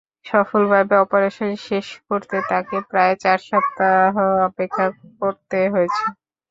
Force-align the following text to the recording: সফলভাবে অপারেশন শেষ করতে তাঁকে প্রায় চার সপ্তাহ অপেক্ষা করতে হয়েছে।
সফলভাবে 0.25 0.95
অপারেশন 0.97 1.49
শেষ 1.67 1.87
করতে 2.07 2.35
তাঁকে 2.49 2.77
প্রায় 2.89 3.15
চার 3.23 3.39
সপ্তাহ 3.49 4.13
অপেক্ষা 4.47 4.85
করতে 5.21 5.59
হয়েছে। 5.73 6.03